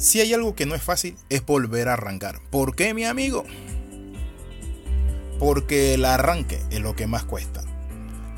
Si 0.00 0.18
hay 0.18 0.32
algo 0.32 0.54
que 0.54 0.64
no 0.64 0.74
es 0.74 0.82
fácil, 0.82 1.14
es 1.28 1.44
volver 1.44 1.88
a 1.88 1.92
arrancar. 1.92 2.40
¿Por 2.48 2.74
qué, 2.74 2.94
mi 2.94 3.04
amigo? 3.04 3.44
Porque 5.38 5.92
el 5.92 6.06
arranque 6.06 6.58
es 6.70 6.80
lo 6.80 6.96
que 6.96 7.06
más 7.06 7.24
cuesta. 7.24 7.62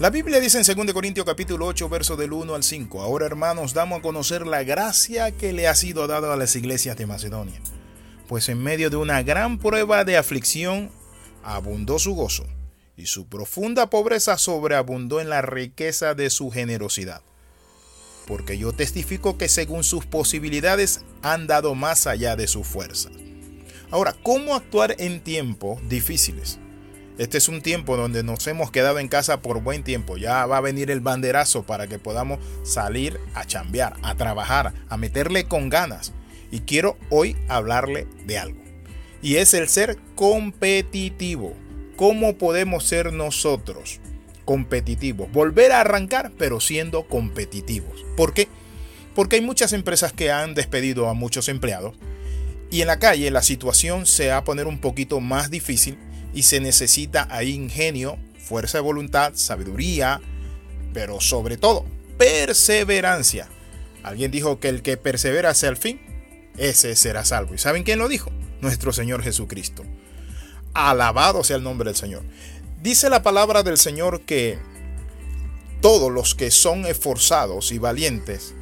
La 0.00 0.10
Biblia 0.10 0.40
dice 0.40 0.60
en 0.60 0.86
2 0.86 0.92
Corintios 0.92 1.24
capítulo 1.24 1.66
8, 1.66 1.88
verso 1.88 2.16
del 2.16 2.32
1 2.32 2.56
al 2.56 2.64
5, 2.64 3.00
ahora 3.00 3.26
hermanos 3.26 3.74
damos 3.74 4.00
a 4.00 4.02
conocer 4.02 4.44
la 4.44 4.64
gracia 4.64 5.30
que 5.30 5.52
le 5.52 5.68
ha 5.68 5.76
sido 5.76 6.08
dada 6.08 6.34
a 6.34 6.36
las 6.36 6.56
iglesias 6.56 6.96
de 6.96 7.06
Macedonia, 7.06 7.60
pues 8.26 8.48
en 8.48 8.60
medio 8.60 8.90
de 8.90 8.96
una 8.96 9.22
gran 9.22 9.58
prueba 9.58 10.04
de 10.04 10.16
aflicción 10.16 10.90
abundó 11.44 12.00
su 12.00 12.16
gozo, 12.16 12.44
y 12.96 13.06
su 13.06 13.28
profunda 13.28 13.88
pobreza 13.88 14.36
sobreabundó 14.36 15.20
en 15.20 15.28
la 15.28 15.42
riqueza 15.42 16.14
de 16.14 16.28
su 16.28 16.50
generosidad. 16.50 17.22
Porque 18.26 18.58
yo 18.58 18.72
testifico 18.72 19.38
que 19.38 19.48
según 19.48 19.84
sus 19.84 20.06
posibilidades 20.06 21.04
han 21.22 21.46
dado 21.46 21.74
más 21.74 22.06
allá 22.06 22.36
de 22.36 22.46
su 22.46 22.64
fuerza. 22.64 23.10
Ahora, 23.90 24.14
¿cómo 24.22 24.54
actuar 24.54 24.96
en 24.98 25.20
tiempos 25.20 25.80
difíciles? 25.88 26.58
Este 27.18 27.36
es 27.36 27.48
un 27.48 27.60
tiempo 27.60 27.96
donde 27.96 28.22
nos 28.22 28.46
hemos 28.46 28.70
quedado 28.70 28.98
en 28.98 29.08
casa 29.08 29.40
por 29.40 29.62
buen 29.62 29.84
tiempo. 29.84 30.16
Ya 30.16 30.46
va 30.46 30.56
a 30.56 30.62
venir 30.62 30.90
el 30.90 31.00
banderazo 31.00 31.62
para 31.64 31.86
que 31.86 31.98
podamos 31.98 32.38
salir 32.64 33.20
a 33.34 33.44
chambear, 33.44 33.94
a 34.02 34.14
trabajar, 34.14 34.72
a 34.88 34.96
meterle 34.96 35.44
con 35.44 35.68
ganas. 35.68 36.14
Y 36.50 36.60
quiero 36.60 36.96
hoy 37.10 37.36
hablarle 37.48 38.06
de 38.26 38.38
algo. 38.38 38.62
Y 39.20 39.36
es 39.36 39.52
el 39.52 39.68
ser 39.68 39.98
competitivo. 40.14 41.54
¿Cómo 41.96 42.38
podemos 42.38 42.84
ser 42.84 43.12
nosotros 43.12 44.00
competitivos? 44.46 45.30
Volver 45.30 45.72
a 45.72 45.80
arrancar, 45.80 46.32
pero 46.38 46.60
siendo 46.60 47.06
competitivos. 47.06 48.06
¿Por 48.16 48.32
qué? 48.32 48.48
Hay 49.36 49.40
muchas 49.40 49.72
empresas 49.72 50.12
que 50.12 50.30
han 50.30 50.54
despedido 50.54 51.08
a 51.08 51.14
muchos 51.14 51.48
empleados. 51.48 51.94
Y 52.70 52.80
en 52.80 52.86
la 52.86 52.98
calle 52.98 53.30
la 53.30 53.42
situación 53.42 54.06
se 54.06 54.28
va 54.28 54.38
a 54.38 54.44
poner 54.44 54.66
un 54.66 54.80
poquito 54.80 55.20
más 55.20 55.50
difícil 55.50 55.98
y 56.32 56.44
se 56.44 56.60
necesita 56.60 57.28
ahí 57.30 57.50
ingenio, 57.50 58.18
fuerza 58.38 58.78
de 58.78 58.82
voluntad, 58.82 59.32
sabiduría, 59.34 60.20
pero 60.94 61.20
sobre 61.20 61.56
todo 61.56 61.84
perseverancia. 62.18 63.48
Alguien 64.02 64.30
dijo 64.30 64.60
que 64.60 64.68
el 64.68 64.82
que 64.82 64.96
persevera 64.96 65.50
hacia 65.50 65.68
el 65.68 65.76
fin, 65.76 66.00
ese 66.56 66.96
será 66.96 67.24
salvo. 67.24 67.54
¿Y 67.54 67.58
saben 67.58 67.82
quién 67.82 67.98
lo 67.98 68.08
dijo? 68.08 68.30
Nuestro 68.60 68.92
Señor 68.92 69.22
Jesucristo. 69.22 69.84
Alabado 70.74 71.44
sea 71.44 71.56
el 71.56 71.62
nombre 71.62 71.90
del 71.90 71.96
Señor. 71.96 72.22
Dice 72.80 73.10
la 73.10 73.22
palabra 73.22 73.62
del 73.62 73.76
Señor 73.76 74.22
que 74.22 74.58
todos 75.80 76.10
los 76.10 76.34
que 76.34 76.50
son 76.50 76.86
esforzados 76.86 77.72
y 77.72 77.78
valientes, 77.78 78.54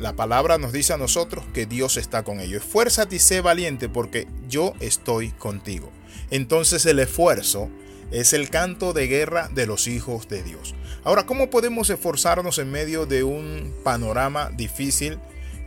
la 0.00 0.14
palabra 0.14 0.58
nos 0.58 0.72
dice 0.72 0.92
a 0.92 0.98
nosotros 0.98 1.44
que 1.52 1.66
Dios 1.66 1.96
está 1.96 2.22
con 2.22 2.40
ellos. 2.40 2.62
Esfuérzate 2.64 3.16
y 3.16 3.18
sé 3.18 3.40
valiente 3.40 3.88
porque 3.88 4.26
yo 4.48 4.74
estoy 4.80 5.30
contigo 5.30 5.92
entonces 6.30 6.84
el 6.86 6.98
esfuerzo 6.98 7.70
es 8.10 8.32
el 8.32 8.50
canto 8.50 8.92
de 8.92 9.06
guerra 9.06 9.48
de 9.48 9.66
los 9.66 9.86
hijos 9.86 10.28
de 10.28 10.42
Dios. 10.42 10.74
Ahora, 11.04 11.26
¿cómo 11.26 11.50
podemos 11.50 11.90
esforzarnos 11.90 12.58
en 12.58 12.70
medio 12.70 13.06
de 13.06 13.22
un 13.22 13.74
panorama 13.84 14.50
difícil, 14.50 15.18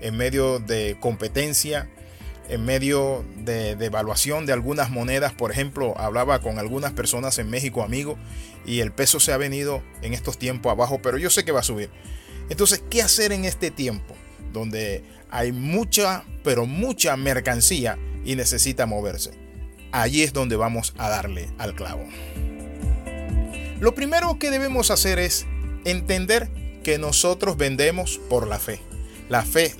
en 0.01 0.17
medio 0.17 0.59
de 0.59 0.97
competencia, 0.99 1.89
en 2.49 2.65
medio 2.65 3.23
de, 3.37 3.71
evaluación 3.71 4.45
de 4.45 4.53
algunas 4.53 4.89
monedas? 4.89 5.33
Por 5.33 5.51
ejemplo, 5.51 5.97
hablaba 5.97 6.41
con 6.41 6.59
algunas 6.59 6.93
personas 6.93 7.37
en 7.39 7.49
México, 7.49 7.83
amigo, 7.83 8.17
y 8.65 8.79
el 8.79 8.91
peso 8.91 9.19
se 9.19 9.33
ha 9.33 9.37
venido 9.37 9.81
en 10.01 10.13
estos 10.13 10.37
tiempos 10.37 10.71
abajo, 10.71 10.99
pero 11.01 11.17
yo 11.17 11.29
sé 11.29 11.43
que 11.43 11.51
va 11.51 11.61
a 11.61 11.63
subir. 11.63 11.89
Entonces, 12.51 12.83
¿qué 12.91 13.01
hacer 13.01 13.31
en 13.31 13.45
este 13.45 13.71
tiempo 13.71 14.15
donde 14.53 15.03
hay 15.31 15.51
mucha, 15.51 16.23
pero 16.43 16.67
mucha 16.67 17.17
mercancía 17.17 17.97
y 18.23 18.35
necesita 18.35 18.85
moverse? 18.85 19.41
allí 19.91 20.23
es 20.23 20.33
donde 20.33 20.55
vamos 20.55 20.93
a 20.97 21.09
darle 21.09 21.49
al 21.57 21.75
clavo. 21.75 22.07
Lo 23.79 23.95
primero 23.95 24.37
que 24.39 24.51
debemos 24.51 24.91
hacer 24.91 25.19
es 25.19 25.45
entender 25.85 26.49
que 26.83 26.97
nosotros 26.97 27.57
vendemos 27.57 28.19
por 28.29 28.47
la 28.47 28.59
fe. 28.59 28.79
La 29.29 29.43
fe, 29.43 29.73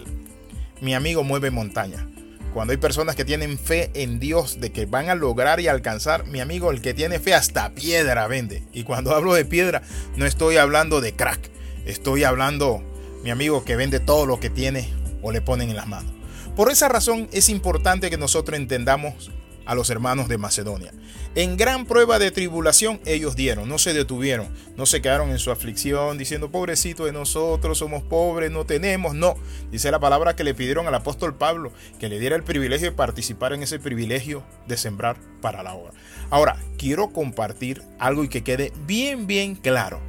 mi 0.81 0.94
amigo, 0.94 1.23
mueve 1.23 1.51
montaña. 1.51 2.07
Cuando 2.53 2.72
hay 2.72 2.78
personas 2.78 3.16
que 3.16 3.23
tienen 3.23 3.57
fe 3.57 3.91
en 3.94 4.19
Dios 4.19 4.59
de 4.59 4.72
que 4.72 4.85
van 4.85 5.09
a 5.09 5.16
lograr 5.16 5.59
y 5.62 5.67
alcanzar, 5.67 6.25
mi 6.25 6.41
amigo, 6.41 6.72
el 6.72 6.81
que 6.81 6.94
tiene 6.94 7.19
fe 7.19 7.34
hasta 7.34 7.73
piedra 7.73 8.28
vende. 8.28 8.63
Y 8.73 8.84
cuando 8.84 9.16
hablo 9.16 9.34
de 9.34 9.46
piedra, 9.46 9.84
no 10.17 10.25
estoy 10.25 10.57
hablando 10.57 11.00
de 11.00 11.13
crack. 11.13 11.50
Estoy 11.86 12.24
hablando, 12.24 12.84
mi 13.24 13.31
amigo, 13.31 13.64
que 13.66 13.75
vende 13.75 14.00
todo 14.00 14.25
lo 14.25 14.40
que 14.40 14.50
tiene 14.50 14.90
o 15.22 15.31
le 15.31 15.42
ponen 15.42 15.69
en 15.69 15.75
las 15.75 15.88
manos. 15.88 16.12
Por 16.56 16.69
esa 16.69 16.90
razón 16.90 17.28
es 17.31 17.50
importante 17.50 18.09
que 18.09 18.18
nosotros 18.18 18.58
entendamos 18.58 19.31
a 19.66 19.75
los 19.75 19.90
hermanos 19.90 20.28
de 20.28 20.38
Macedonia. 20.38 20.91
En 21.34 21.56
gran 21.56 21.86
prueba 21.86 22.20
de 22.20 22.31
tribulación 22.31 23.00
ellos 23.06 23.38
dieron, 23.38 23.70
no 23.70 23.78
se 23.78 23.94
detuvieron, 23.94 24.50
no 24.75 24.86
se 24.86 25.02
quedaron 25.02 25.30
en 25.30 25.40
su 25.40 25.50
aflicción 25.50 26.18
diciendo, 26.18 26.52
pobrecito 26.52 27.06
de 27.06 27.14
nosotros, 27.14 27.78
somos 27.78 28.03
pobres, 28.03 28.52
no 28.52 28.66
tenemos, 28.66 29.16
no. 29.16 29.36
Dice 29.72 29.90
la 29.91 30.00
palabra 30.00 30.36
que 30.36 30.44
le 30.44 30.53
pidieron 30.53 30.88
al 30.88 30.96
apóstol 30.96 31.36
Pablo 31.36 31.72
que 32.00 32.09
le 32.09 32.20
diera 32.20 32.36
el 32.36 32.44
privilegio 32.44 32.90
de 32.90 32.96
participar 32.97 33.53
en 33.53 33.64
ese 33.64 33.80
privilegio 33.80 34.44
de 34.68 34.75
sembrar 34.75 35.16
para 35.41 35.64
la 35.64 35.74
obra. 35.74 35.94
Ahora, 36.30 36.58
quiero 36.78 37.12
compartir 37.12 37.81
algo 37.97 38.25
y 38.25 38.30
que 38.30 38.44
quede 38.44 38.74
bien, 38.86 39.25
bien 39.25 39.56
claro. 39.56 40.02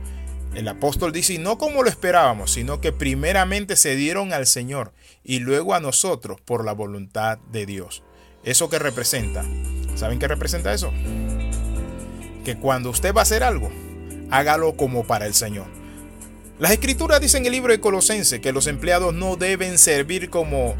El 0.55 0.69
apóstol 0.69 1.13
dice, 1.13 1.39
no 1.39 1.57
como 1.57 1.83
lo 1.83 1.89
esperábamos, 1.89 2.53
sino 2.53 2.81
que 2.81 2.93
primeramente 2.93 3.77
se 3.77 3.97
dieron 3.97 4.35
al 4.35 4.47
Señor 4.47 4.93
y 5.25 5.39
luego 5.39 5.75
a 5.75 5.81
nosotros 5.81 6.41
por 6.41 6.65
la 6.65 6.73
voluntad 6.73 7.39
de 7.51 7.65
Dios. 7.65 8.03
¿Eso 8.45 8.69
que 8.69 8.79
representa? 8.79 9.45
¿Saben 9.95 10.19
qué 10.19 10.29
representa 10.29 10.75
eso? 10.75 10.93
Que 12.45 12.57
cuando 12.59 12.91
usted 12.91 13.15
va 13.15 13.21
a 13.21 13.23
hacer 13.23 13.43
algo, 13.43 13.71
hágalo 14.31 14.77
como 14.77 15.07
para 15.07 15.27
el 15.27 15.35
Señor. 15.35 15.67
Las 16.59 16.73
escrituras 16.73 17.21
dicen 17.21 17.43
en 17.43 17.47
el 17.47 17.53
libro 17.53 17.73
de 17.73 17.81
Colosense 17.81 18.41
que 18.41 18.53
los 18.53 18.67
empleados 18.67 19.15
no 19.15 19.37
deben 19.37 19.79
servir 19.79 20.29
como 20.29 20.77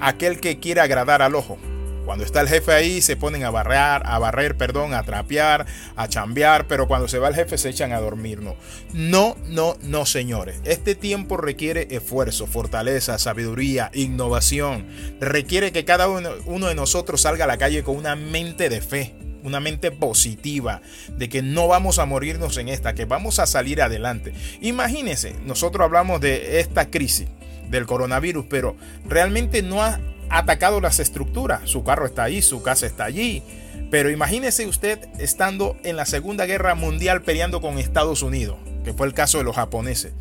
aquel 0.00 0.40
que 0.40 0.58
quiere 0.58 0.80
agradar 0.80 1.22
al 1.22 1.36
ojo, 1.36 1.56
cuando 2.04 2.24
está 2.24 2.40
el 2.40 2.48
jefe 2.48 2.72
ahí 2.72 3.02
se 3.02 3.16
ponen 3.16 3.44
a 3.44 3.50
barrer, 3.50 4.02
a 4.04 4.18
barrer, 4.18 4.56
perdón, 4.56 4.94
a 4.94 5.02
trapear, 5.02 5.66
a 5.96 6.08
chambear, 6.08 6.66
pero 6.66 6.86
cuando 6.86 7.08
se 7.08 7.18
va 7.18 7.28
el 7.28 7.34
jefe 7.34 7.58
se 7.58 7.70
echan 7.70 7.92
a 7.92 8.00
dormir, 8.00 8.40
no. 8.40 8.56
No, 8.92 9.36
no, 9.82 10.06
señores. 10.06 10.60
Este 10.64 10.94
tiempo 10.94 11.36
requiere 11.36 11.88
esfuerzo, 11.90 12.46
fortaleza, 12.46 13.18
sabiduría, 13.18 13.90
innovación. 13.94 14.86
Requiere 15.20 15.72
que 15.72 15.84
cada 15.84 16.08
uno, 16.08 16.30
uno 16.46 16.68
de 16.68 16.74
nosotros 16.74 17.22
salga 17.22 17.44
a 17.44 17.48
la 17.48 17.58
calle 17.58 17.82
con 17.82 17.96
una 17.96 18.16
mente 18.16 18.68
de 18.68 18.80
fe, 18.80 19.14
una 19.42 19.60
mente 19.60 19.90
positiva 19.90 20.80
de 21.16 21.28
que 21.28 21.42
no 21.42 21.68
vamos 21.68 21.98
a 21.98 22.06
morirnos 22.06 22.56
en 22.56 22.68
esta, 22.68 22.94
que 22.94 23.04
vamos 23.04 23.38
a 23.38 23.46
salir 23.46 23.82
adelante. 23.82 24.32
Imagínense, 24.60 25.34
nosotros 25.44 25.84
hablamos 25.84 26.20
de 26.20 26.60
esta 26.60 26.90
crisis 26.90 27.28
del 27.70 27.86
coronavirus, 27.86 28.46
pero 28.48 28.76
realmente 29.06 29.62
no 29.62 29.82
ha 29.82 30.00
atacado 30.38 30.80
las 30.80 30.98
estructuras. 30.98 31.62
Su 31.64 31.84
carro 31.84 32.06
está 32.06 32.24
ahí, 32.24 32.42
su 32.42 32.62
casa 32.62 32.86
está 32.86 33.04
allí. 33.04 33.42
Pero 33.90 34.10
imagínese 34.10 34.66
usted 34.66 35.08
estando 35.18 35.76
en 35.84 35.96
la 35.96 36.06
Segunda 36.06 36.46
Guerra 36.46 36.74
Mundial 36.74 37.22
peleando 37.22 37.60
con 37.60 37.78
Estados 37.78 38.22
Unidos, 38.22 38.56
que 38.84 38.92
fue 38.92 39.06
el 39.06 39.14
caso 39.14 39.38
de 39.38 39.44
los 39.44 39.56
japoneses. 39.56 40.12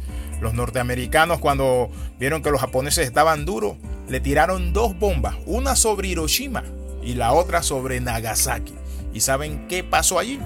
Los 0.42 0.54
norteamericanos 0.54 1.40
cuando 1.40 1.90
vieron 2.20 2.44
que 2.44 2.52
los 2.52 2.62
japoneses 2.62 3.08
estaban 3.08 3.46
duros, 3.46 3.78
le 4.08 4.20
tiraron 4.20 4.74
dos 4.74 4.98
bombas, 5.00 5.36
una 5.46 5.76
sobre 5.76 6.10
Hiroshima 6.10 6.64
y 7.02 7.16
la 7.16 7.34
otra 7.34 7.64
sobre 7.64 8.00
Nagasaki. 8.00 8.76
¿Y 9.14 9.22
saben 9.22 9.68
qué 9.68 9.84
pasó 9.84 10.20
allí? 10.20 10.40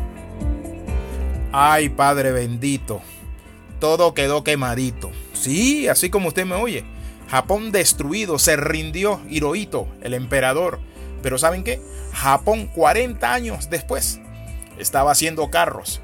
Ay, 1.52 1.90
Padre 1.90 2.32
bendito, 2.32 3.02
todo 3.80 4.14
quedó 4.14 4.44
quemadito. 4.44 5.12
Sí, 5.34 5.88
así 5.88 6.10
como 6.10 6.30
usted 6.30 6.46
me 6.46 6.56
oye. 6.56 6.86
Japón 7.30 7.72
destruido, 7.72 8.40
se 8.40 8.56
rindió 8.56 9.22
Hirohito, 9.30 9.88
el 10.02 10.14
emperador. 10.14 10.80
Pero 11.22 11.38
¿saben 11.38 11.64
qué? 11.64 11.82
Japón 12.14 12.68
40 12.68 13.34
años 13.34 13.70
después 13.70 14.20
estaba 14.78 15.12
haciendo 15.12 15.50
carros. 15.50 16.02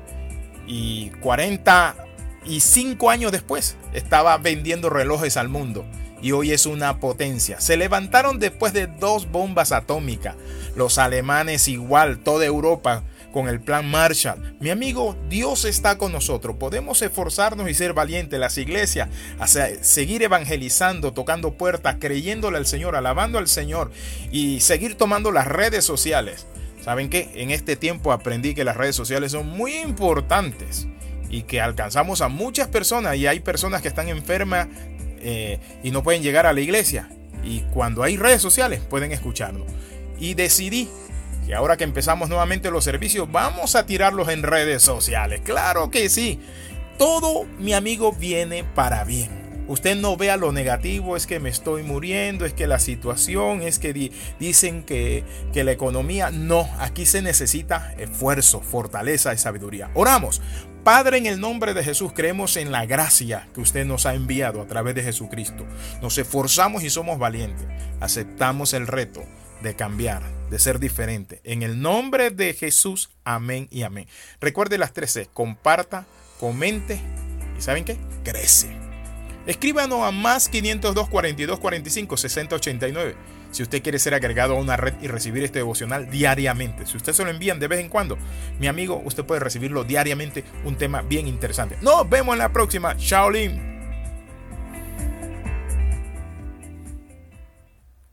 Y 0.67 1.09
45 1.21 3.09
años 3.09 3.31
después 3.31 3.77
estaba 3.93 4.37
vendiendo 4.37 4.89
relojes 4.89 5.37
al 5.37 5.49
mundo. 5.49 5.85
Y 6.21 6.31
hoy 6.31 6.51
es 6.51 6.65
una 6.65 6.99
potencia. 6.99 7.59
Se 7.59 7.75
levantaron 7.75 8.39
después 8.39 8.71
de 8.73 8.87
dos 8.87 9.29
bombas 9.29 9.71
atómicas. 9.73 10.35
Los 10.75 10.97
alemanes 10.97 11.67
igual, 11.67 12.19
toda 12.19 12.45
Europa 12.45 13.03
con 13.33 13.49
el 13.49 13.59
plan 13.59 13.89
Marshall. 13.89 14.55
Mi 14.61 14.69
amigo, 14.69 15.17
Dios 15.27 15.65
está 15.65 15.97
con 15.97 16.13
nosotros. 16.13 16.55
Podemos 16.57 17.01
esforzarnos 17.01 17.69
y 17.69 17.73
ser 17.73 17.93
valientes. 17.93 18.39
Las 18.39 18.57
iglesias, 18.57 19.09
seguir 19.81 20.23
evangelizando, 20.23 21.11
tocando 21.11 21.55
puertas, 21.55 21.97
creyéndole 21.99 22.57
al 22.57 22.67
Señor, 22.67 22.95
alabando 22.95 23.39
al 23.39 23.47
Señor 23.47 23.91
y 24.31 24.61
seguir 24.61 24.95
tomando 24.95 25.31
las 25.31 25.47
redes 25.47 25.83
sociales. 25.83 26.45
¿Saben 26.81 27.09
qué? 27.09 27.31
En 27.35 27.49
este 27.49 27.75
tiempo 27.75 28.11
aprendí 28.11 28.53
que 28.53 28.63
las 28.63 28.77
redes 28.77 28.95
sociales 28.95 29.31
son 29.31 29.47
muy 29.47 29.75
importantes 29.77 30.87
y 31.29 31.43
que 31.43 31.59
alcanzamos 31.59 32.21
a 32.21 32.27
muchas 32.27 32.67
personas 32.67 33.15
y 33.15 33.25
hay 33.25 33.39
personas 33.39 33.81
que 33.81 33.87
están 33.87 34.09
enfermas 34.09 34.67
eh, 35.19 35.59
y 35.81 35.91
no 35.91 36.03
pueden 36.03 36.21
llegar 36.21 36.45
a 36.45 36.53
la 36.53 36.61
iglesia. 36.61 37.09
Y 37.43 37.61
cuando 37.73 38.03
hay 38.03 38.15
redes 38.15 38.41
sociales 38.41 38.81
pueden 38.81 39.11
escucharnos. 39.11 39.67
Y 40.19 40.35
decidí 40.35 40.89
que 41.45 41.53
ahora 41.53 41.77
que 41.77 41.83
empezamos 41.83 42.29
nuevamente 42.29 42.71
los 42.71 42.83
servicios, 42.83 43.31
vamos 43.31 43.75
a 43.75 43.85
tirarlos 43.85 44.29
en 44.29 44.43
redes 44.43 44.81
sociales. 44.81 45.41
Claro 45.43 45.89
que 45.89 46.09
sí. 46.09 46.39
Todo, 46.97 47.45
mi 47.59 47.73
amigo, 47.73 48.13
viene 48.13 48.63
para 48.63 49.03
bien. 49.03 49.43
Usted 49.67 49.95
no 49.95 50.17
vea 50.17 50.35
lo 50.35 50.51
negativo, 50.51 51.15
es 51.15 51.25
que 51.25 51.39
me 51.39 51.49
estoy 51.49 51.83
muriendo, 51.83 52.45
es 52.45 52.53
que 52.53 52.67
la 52.67 52.79
situación, 52.79 53.61
es 53.61 53.79
que 53.79 54.11
dicen 54.37 54.83
que, 54.83 55.23
que 55.53 55.63
la 55.63 55.71
economía. 55.71 56.31
No, 56.31 56.69
aquí 56.79 57.05
se 57.05 57.21
necesita 57.21 57.93
esfuerzo, 57.97 58.61
fortaleza 58.61 59.33
y 59.33 59.37
sabiduría. 59.37 59.89
Oramos. 59.93 60.41
Padre, 60.83 61.17
en 61.17 61.27
el 61.27 61.39
nombre 61.39 61.73
de 61.73 61.81
Jesús, 61.81 62.11
creemos 62.13 62.57
en 62.57 62.73
la 62.73 62.85
gracia 62.85 63.47
que 63.53 63.61
usted 63.61 63.85
nos 63.85 64.05
ha 64.05 64.15
enviado 64.15 64.61
a 64.61 64.67
través 64.67 64.95
de 64.95 65.03
Jesucristo. 65.03 65.65
Nos 66.01 66.17
esforzamos 66.17 66.83
y 66.83 66.89
somos 66.89 67.17
valientes. 67.17 67.65
Aceptamos 68.01 68.73
el 68.73 68.85
reto 68.85 69.23
de 69.63 69.75
cambiar, 69.75 70.21
de 70.51 70.59
ser 70.59 70.77
diferente. 70.77 71.41
En 71.43 71.63
el 71.63 71.81
nombre 71.81 72.29
de 72.29 72.53
Jesús, 72.53 73.09
amén 73.23 73.67
y 73.71 73.81
amén. 73.81 74.07
Recuerde 74.39 74.77
las 74.77 74.93
13, 74.93 75.29
comparta, 75.33 76.05
comente 76.39 76.99
y 77.57 77.61
¿saben 77.61 77.85
qué? 77.85 77.97
Crece. 78.23 78.77
Escríbanos 79.47 80.01
a 80.03 80.11
más 80.11 80.47
502 80.49 81.09
42 81.09 81.59
45 81.59 82.17
60 82.17 82.55
89 82.55 83.15
si 83.51 83.61
usted 83.61 83.83
quiere 83.83 83.99
ser 83.99 84.13
agregado 84.13 84.55
a 84.55 84.59
una 84.59 84.77
red 84.77 84.93
y 85.01 85.07
recibir 85.07 85.43
este 85.43 85.59
devocional 85.59 86.09
diariamente. 86.09 86.85
Si 86.85 86.97
usted 86.97 87.13
se 87.13 87.23
lo 87.23 87.29
envían 87.29 87.59
de 87.59 87.67
vez 87.67 87.79
en 87.79 87.89
cuando, 87.89 88.17
mi 88.59 88.67
amigo, 88.67 89.01
usted 89.05 89.23
puede 89.25 89.39
recibirlo 89.39 89.83
diariamente, 89.83 90.43
un 90.65 90.75
tema 90.75 91.01
bien 91.01 91.27
interesante. 91.27 91.77
Nos 91.81 92.09
vemos 92.09 92.33
en 92.33 92.39
la 92.39 92.51
próxima. 92.51 92.95
Shaolin. 92.97 93.72